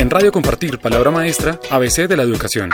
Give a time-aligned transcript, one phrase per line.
[0.00, 2.70] En Radio Compartir, palabra maestra, ABC de la educación.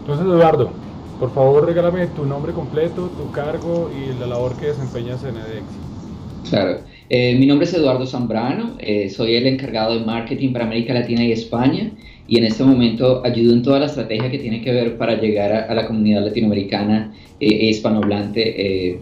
[0.00, 0.70] Entonces, Eduardo,
[1.18, 6.50] por favor regálame tu nombre completo, tu cargo y la labor que desempeñas en edX.
[6.50, 6.80] Claro.
[7.08, 11.24] Eh, mi nombre es Eduardo Zambrano, eh, soy el encargado de marketing para América Latina
[11.24, 11.90] y España
[12.26, 15.70] y en este momento ayudo en toda la estrategia que tiene que ver para llegar
[15.70, 19.00] a, la comunidad latinoamericana eh, e hispanohablante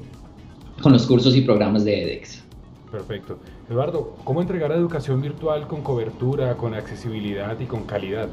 [0.82, 2.42] con los cursos y programas de edX.
[2.90, 3.38] Perfecto.
[3.68, 8.28] Eduardo, ¿cómo entregar educación virtual con cobertura, con accesibilidad y con calidad?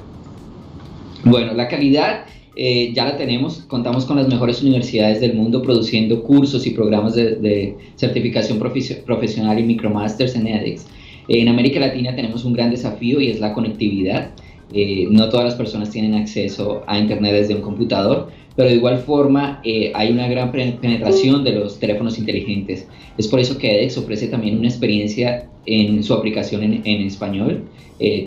[1.26, 6.22] Bueno, la calidad eh, ya la tenemos, contamos con las mejores universidades del mundo produciendo
[6.24, 10.86] cursos y programas de, certificación profesional y micromasters en edX.
[11.30, 14.32] En América Latina tenemos un gran desafío y es la conectividad.
[14.74, 19.00] Eh, no todas las personas tienen acceso a Internet desde un computador, pero de igual
[19.00, 22.88] forma eh, hay una gran penetración de los teléfonos inteligentes.
[23.18, 27.64] Es por eso que edX ofrece también una experiencia en su aplicación en, en español.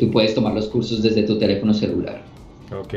[0.01, 2.23] tú puedes tomar los cursos desde tu teléfono celular.
[2.73, 2.95] Ok.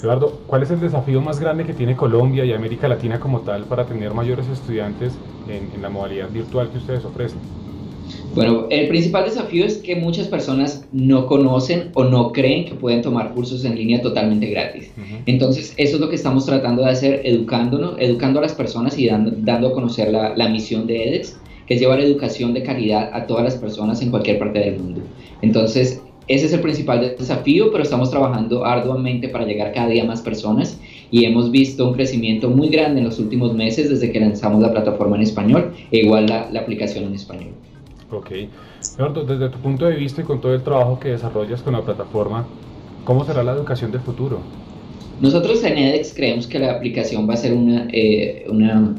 [0.00, 3.64] Eduardo, ¿cuál es el desafío más grande que tiene Colombia y América Latina como tal
[3.64, 5.14] para tener mayores estudiantes
[5.48, 7.38] en, la modalidad virtual que ustedes ofrecen?
[8.34, 13.02] Bueno, el principal desafío es que muchas personas no conocen o no creen que pueden
[13.02, 14.90] tomar cursos en línea totalmente gratis.
[15.26, 19.06] Entonces, eso es lo que estamos tratando de hacer, educándonos, educando a las personas y
[19.06, 23.10] dando, dando a conocer la, la misión de EDEX, que es llevar educación de calidad
[23.12, 25.00] a todas las personas en cualquier parte del mundo.
[25.42, 30.06] Entonces, ese es el principal desafío, pero estamos trabajando arduamente para llegar cada día a
[30.06, 34.18] más personas y hemos visto un crecimiento muy grande en los últimos meses desde que
[34.18, 37.50] lanzamos la plataforma en español e igual la, aplicación en español.
[38.10, 38.30] Ok.
[38.94, 41.82] Eduardo, desde tu punto de vista y con todo el trabajo que desarrollas con la
[41.82, 42.46] plataforma,
[43.04, 44.40] ¿cómo será la educación del futuro?
[45.20, 48.94] Nosotros en edX creemos que la aplicación va a ser una, eh, una,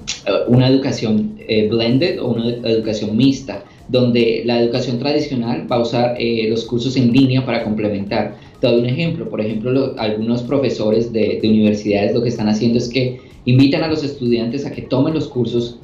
[0.48, 6.16] una, educación eh, blended o una educación mixta donde la educación tradicional va a usar
[6.20, 8.36] eh, los cursos en línea para complementar.
[8.60, 12.90] Te doy un ejemplo, por ejemplo, algunos profesores de, universidades lo que están haciendo es
[12.90, 15.80] que invitan a los estudiantes a que tomen los cursos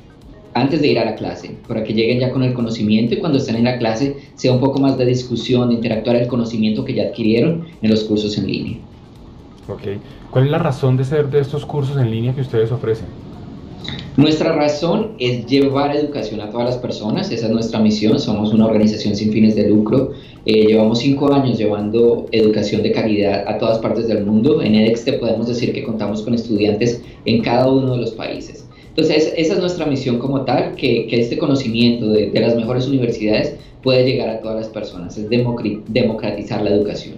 [0.53, 3.38] antes de ir a la clase, para que lleguen ya con el conocimiento y cuando
[3.38, 6.94] estén en la clase sea un poco más de discusión, de interactuar el conocimiento que
[6.94, 8.78] ya adquirieron en los cursos en línea.
[9.68, 9.81] Ok.
[10.30, 13.08] ¿Cuál es la razón de ser de estos cursos en línea que ustedes ofrecen?
[14.16, 18.68] Nuestra razón es llevar educación a todas las personas, esa es nuestra misión, somos una
[18.68, 20.12] organización sin fines de lucro,
[20.46, 25.06] eh, llevamos cinco años llevando educación de calidad a todas partes del mundo, en edX
[25.06, 28.62] te podemos decir que contamos con estudiantes en cada uno de los países.
[28.96, 34.06] Entonces esa es nuestra misión como tal, que, este conocimiento de, las mejores universidades puede
[34.06, 37.16] llegar a todas las personas, es democratizar la educación.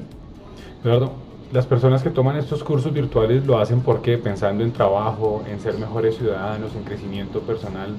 [0.84, 1.12] Eduardo,
[1.52, 5.78] las personas que toman estos cursos virtuales lo hacen porque pensando en trabajo, en ser
[5.78, 7.90] mejores ciudadanos, en crecimiento personal.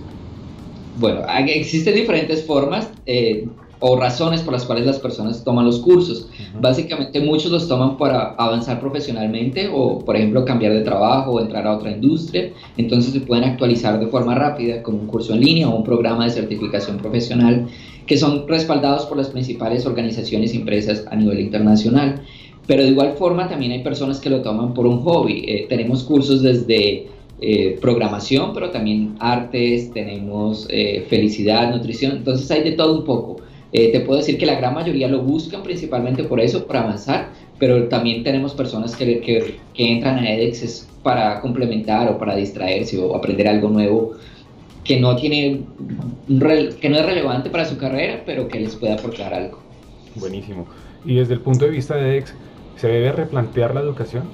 [0.99, 3.47] Bueno, existen diferentes formas eh,
[3.81, 6.29] o razones por las cuales las personas toman los cursos.
[6.61, 11.67] Básicamente muchos los toman para avanzar profesionalmente o, por ejemplo, cambiar de trabajo o entrar
[11.67, 12.53] a otra industria.
[12.77, 16.25] Entonces se pueden actualizar de forma rápida con un curso en línea o un programa
[16.25, 17.67] de certificación profesional
[18.07, 22.23] que son respaldados por las principales organizaciones y empresas a nivel internacional.
[22.67, 25.45] Pero de igual forma también hay personas que lo toman por un hobby.
[25.47, 27.07] Eh, tenemos cursos desde
[27.41, 33.37] eh, programación, pero también artes, tenemos eh, felicidad, nutrición, entonces hay de todo un poco.
[33.73, 37.89] Te puedo decir que la gran mayoría lo buscan principalmente por eso, para avanzar, pero
[37.89, 43.15] también tenemos personas que, que, que entran a edX para complementar o para distraerse o
[43.15, 44.13] aprender algo nuevo
[44.85, 45.63] que no tiene
[46.29, 49.59] que no es relevante para su carrera, pero que les puede aportar algo.
[50.15, 50.67] Buenísimo.
[51.05, 52.35] Y desde el punto de vista de edX,
[52.77, 54.25] ¿Se debe replantear la educación?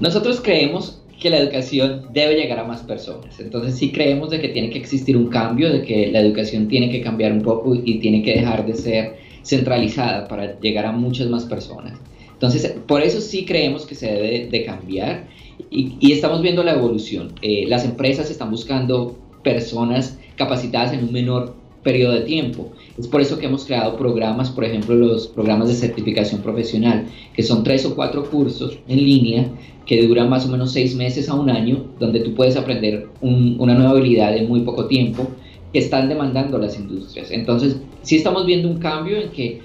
[0.00, 3.40] Nosotros creemos que la educación debe llegar a más personas.
[3.40, 6.90] Entonces sí creemos de que tiene que existir un cambio, de que la educación tiene
[6.90, 11.30] que cambiar un poco y tiene que dejar de ser centralizada para llegar a muchas
[11.30, 11.98] más personas.
[12.30, 15.26] Entonces, por eso sí creemos que se debe de cambiar
[15.70, 17.32] y, estamos viendo la evolución.
[17.40, 21.54] Eh, las empresas están buscando personas capacitadas en un menor
[21.84, 22.72] periodo de tiempo.
[22.98, 27.42] Es por eso que hemos creado programas, por ejemplo, los programas de certificación profesional, que
[27.42, 29.48] son tres o cuatro cursos en línea
[29.86, 33.74] que duran más o menos seis meses a un año, donde tú puedes aprender una
[33.74, 35.28] nueva habilidad en muy poco tiempo
[35.72, 37.30] que están demandando las industrias.
[37.30, 39.60] Entonces, sí estamos viendo un cambio en que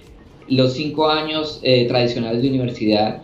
[0.49, 3.21] los cinco años eh, tradicionales de universidad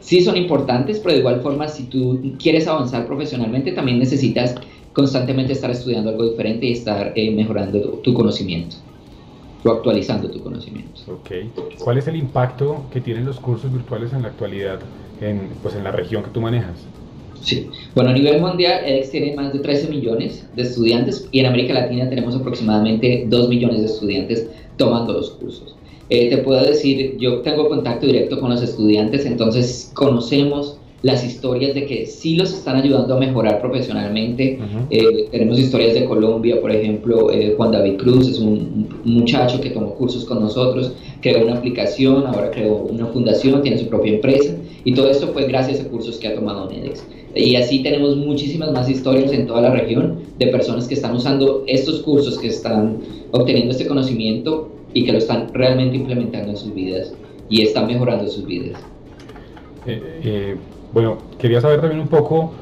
[0.00, 4.54] sí son importantes, pero de igual forma, si tú quieres avanzar profesionalmente, también necesitas
[4.94, 8.76] constantemente estar estudiando algo diferente y estar eh, mejorando tu conocimiento
[9.64, 11.00] o actualizando tu conocimiento.
[11.08, 11.30] Ok.
[11.78, 14.78] ¿Cuál es el impacto que tienen los cursos virtuales en la actualidad
[15.20, 16.76] en, pues, en la región que tú manejas?
[17.40, 21.46] Sí, bueno, a nivel mundial, edX tiene más de 13 millones de estudiantes y en
[21.46, 24.48] América Latina tenemos aproximadamente 2 millones de estudiantes
[24.78, 25.76] tomando los cursos.
[26.08, 31.74] Eh, te puedo decir, yo tengo contacto directo con los estudiantes, entonces conocemos las historias
[31.74, 34.58] de que sí los están ayudando a mejorar profesionalmente.
[34.88, 39.68] Eh, tenemos historias de Colombia, por ejemplo, eh, Juan David Cruz es un, muchacho que
[39.68, 44.56] tomó cursos con nosotros, creó una aplicación, ahora creó una fundación, tiene su propia empresa
[44.82, 47.06] y todo esto fue gracias a cursos que ha tomado Nedex.
[47.36, 51.64] Y así tenemos muchísimas más historias en toda la región de personas que están usando
[51.66, 56.74] estos cursos, que están obteniendo este conocimiento y que lo están realmente implementando en sus
[56.74, 57.12] vidas
[57.50, 58.80] y están mejorando sus vidas.
[59.86, 60.56] Eh,
[60.94, 62.52] bueno, quería saber también un poco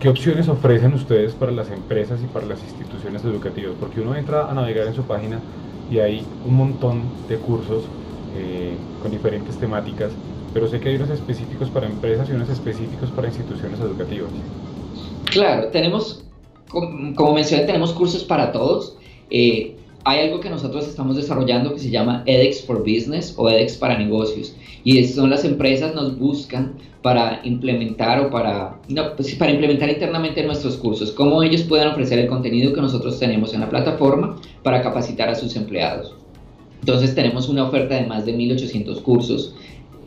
[0.00, 4.50] qué opciones ofrecen ustedes para las empresas y para las instituciones educativas, porque uno entra
[4.50, 5.38] a navegar en su página
[5.88, 7.84] y hay un montón de cursos
[8.36, 10.10] eh, con diferentes temáticas,
[10.52, 14.30] pero sé que hay unos específicos para empresas y unos específicos para instituciones educativas.
[15.26, 16.24] Claro, tenemos,
[17.14, 18.96] como mencioné, tenemos cursos para todos.
[19.30, 23.76] Eh, hay algo que nosotros estamos desarrollando que se llama edX for Business o edX
[23.76, 24.54] para negocios.
[24.84, 30.42] Y son las empresas nos buscan para implementar o para, no, pues para implementar internamente
[30.42, 34.82] nuestros cursos, cómo ellos pueden ofrecer el contenido que nosotros tenemos en la plataforma para
[34.82, 36.14] capacitar a sus empleados.
[36.80, 39.54] Entonces tenemos una oferta de más de 1.800 cursos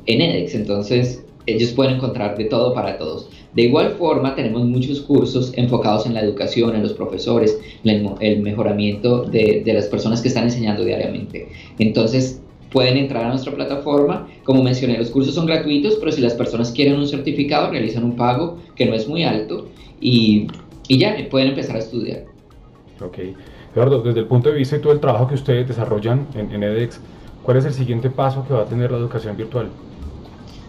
[0.06, 3.30] en edX, entonces ellos pueden encontrar de todo para todos.
[3.54, 8.42] De igual forma, tenemos muchos cursos enfocados en la educación, en los profesores, en el
[8.42, 11.50] mejoramiento de, de las personas que están enseñando diariamente.
[11.78, 12.42] Entonces,
[12.74, 14.28] pueden entrar a nuestra plataforma.
[14.44, 18.16] Como mencioné, los cursos son gratuitos, pero si las personas quieren un certificado, realizan un
[18.16, 19.68] pago que no es muy alto
[20.02, 20.48] y,
[20.88, 22.26] y ya pueden empezar a estudiar.
[23.00, 23.20] Ok.
[23.76, 26.64] Eduardo, desde el punto de vista de todo el trabajo que ustedes desarrollan en, en
[26.64, 27.00] edX,
[27.44, 29.68] ¿cuál es el siguiente paso que va a tener la educación virtual?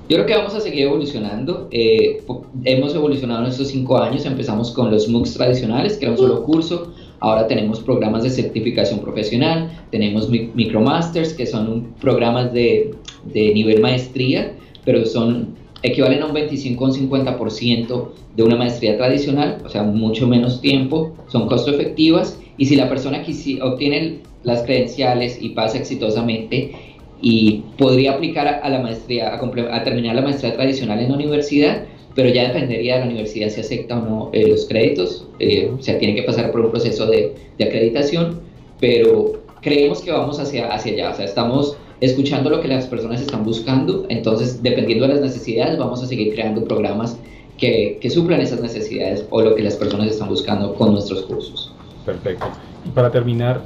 [0.07, 1.69] Yo creo que vamos a seguir evolucionando.
[1.71, 2.23] Eh,
[2.65, 4.27] hemos evolucionado en estos cinco años.
[4.27, 6.93] Empezamos con los MOOCs tradicionales, que era un solo curso.
[7.21, 12.95] Ahora tenemos programas de certificación profesional, tenemos micromasters, que son programas de,
[13.33, 14.55] de, nivel maestría,
[14.85, 19.85] pero son equivalen a un 25 o un 50% de una maestría tradicional, o sea,
[19.85, 22.39] mucho menos tiempo, son costo efectivas.
[22.59, 23.23] Y si la persona
[23.63, 30.23] obtiene las credenciales y pasa exitosamente, y podría aplicar a, la maestría, a, terminar la
[30.23, 31.85] maestría tradicional en la universidad,
[32.15, 35.83] pero ya dependería de la universidad si acepta o no eh, los créditos, eh, o
[35.83, 38.41] sea, tiene que pasar por un proceso de, de, acreditación,
[38.81, 43.21] pero creemos que vamos hacia, hacia allá, o sea, estamos escuchando lo que las personas
[43.21, 47.19] están buscando, entonces dependiendo de las necesidades vamos a seguir creando programas
[47.59, 51.73] que, que suplan esas necesidades o lo que las personas están buscando con nuestros cursos.
[52.05, 52.47] Perfecto.
[52.85, 53.63] Y para terminar,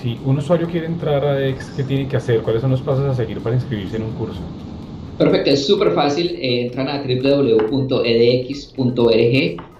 [0.00, 2.40] si un usuario quiere entrar a EX, ¿qué tiene que hacer?
[2.42, 4.40] ¿Cuáles son los pasos a seguir para inscribirse en un curso?
[5.18, 6.36] Perfecto, es súper fácil.
[6.40, 7.96] Eh, entran a www.edx.org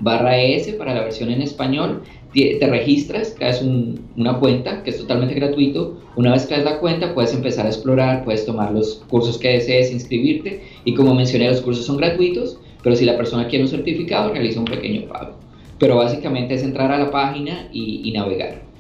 [0.01, 2.03] barra ES para la versión en español.
[2.33, 5.99] Te, registras, creas una cuenta que es totalmente gratuito.
[6.17, 9.91] Una vez creas la cuenta, puedes empezar a explorar, puedes tomar los cursos que desees,
[9.91, 10.63] inscribirte.
[10.85, 14.61] Y como mencioné, los cursos son gratuitos, pero si la persona quiere un certificado, realiza
[14.61, 15.35] un pequeño pago.
[15.79, 18.72] Pero básicamente es entrar a la página y navegar.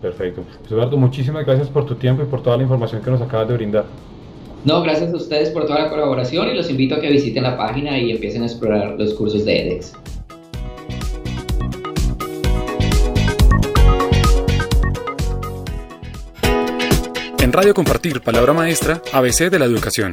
[0.00, 0.42] Perfecto.
[0.60, 3.48] Pues, Eduardo, muchísimas gracias por tu tiempo y por toda la información que nos acabas
[3.48, 3.84] de brindar.
[4.64, 7.56] No, gracias a ustedes por toda la colaboración y los invito a que visiten la
[7.56, 9.92] página y empiecen a explorar los cursos de edX.
[17.38, 20.12] En Radio Compartir, palabra maestra, ABC de la educación.